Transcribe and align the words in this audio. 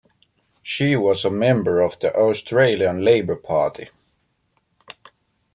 She 0.63 0.95
was 0.95 1.23
a 1.23 1.29
member 1.29 1.79
of 1.79 1.99
the 1.99 2.11
Australian 2.17 3.03
Labor 3.05 3.35
Party. 3.35 3.89